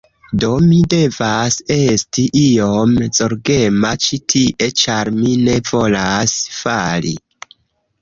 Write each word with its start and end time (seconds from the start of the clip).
Do, 0.43 0.47
mi 0.69 0.77
devas 0.93 1.57
esti 1.75 2.25
iom 2.45 2.97
zorgema 3.19 3.93
ĉi 4.09 4.21
tie 4.35 4.73
ĉar 4.85 5.15
mi 5.21 5.39
ne 5.47 5.61
volas 5.73 6.39
fali 6.61 7.19